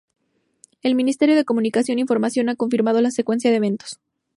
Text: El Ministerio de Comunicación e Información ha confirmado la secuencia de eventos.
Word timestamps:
El 0.81 0.95
Ministerio 0.95 1.35
de 1.35 1.45
Comunicación 1.45 1.99
e 1.99 2.05
Información 2.05 2.49
ha 2.49 2.55
confirmado 2.55 3.01
la 3.01 3.11
secuencia 3.11 3.51
de 3.51 3.57
eventos. 3.57 3.99